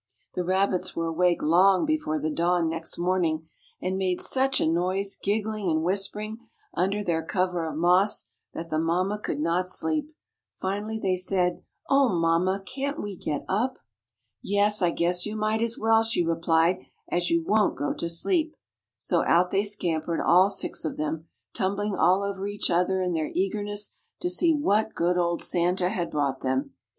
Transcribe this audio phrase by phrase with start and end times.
[0.33, 3.47] The rabbits were awake long before the dawn next morning,
[3.79, 6.39] and made such a noise, giggling and whispering,
[6.73, 8.25] under their cover of moss,
[8.55, 10.11] that the mamma could not sleep.
[10.59, 13.77] Finally they said: "O, mamma, can't we get up?"
[14.41, 16.79] "Yes, I guess you might as well," she replied,
[17.11, 18.55] "as you won't go to sleep."
[18.97, 23.29] So out they scampered, all six of them, tumbling all over each other in their
[23.35, 26.73] eagerness to see what good old Santa had brought them.